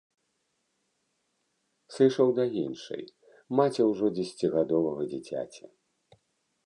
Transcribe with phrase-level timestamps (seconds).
[1.97, 3.05] Сышоў да іншай,
[3.59, 5.63] маці ўжо дзесяцігадовага дзіцяці.